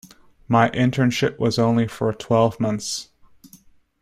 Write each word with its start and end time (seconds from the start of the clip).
My 0.47 0.71
internship 0.71 1.37
was 1.37 1.59
only 1.59 1.85
for 1.87 2.11
twelve 2.11 2.59
months. 2.59 3.09